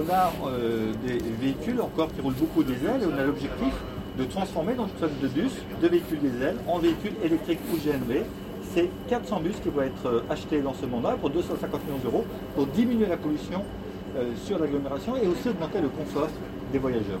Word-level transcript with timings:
On 0.00 0.10
a 0.10 0.32
euh, 0.46 0.92
des 1.04 1.18
véhicules 1.18 1.80
encore 1.80 2.10
qui 2.12 2.20
roulent 2.22 2.32
beaucoup 2.34 2.62
diesel 2.62 3.02
et 3.02 3.06
on 3.06 3.18
a 3.18 3.24
l'objectif 3.24 3.74
de 4.18 4.24
transformer 4.24 4.74
dans 4.74 4.86
une 4.86 5.20
de 5.20 5.28
bus 5.28 5.52
de 5.82 5.88
véhicules 5.88 6.20
diesel 6.20 6.56
en 6.66 6.78
véhicules 6.78 7.12
électriques 7.22 7.58
ou 7.72 7.76
GNV. 7.76 8.22
C'est 8.74 8.88
400 9.08 9.40
bus 9.40 9.56
qui 9.62 9.68
vont 9.68 9.82
être 9.82 10.06
euh, 10.06 10.22
achetés 10.30 10.60
dans 10.60 10.74
ce 10.74 10.86
mandat 10.86 11.16
pour 11.20 11.28
250 11.28 11.84
millions 11.84 11.98
d'euros 11.98 12.24
pour 12.54 12.66
diminuer 12.66 13.06
la 13.06 13.18
pollution 13.18 13.62
euh, 14.16 14.32
sur 14.44 14.58
l'agglomération 14.58 15.16
et 15.16 15.26
aussi 15.26 15.48
augmenter 15.48 15.80
le 15.80 15.88
confort 15.88 16.28
des 16.72 16.78
voyageurs. 16.78 17.20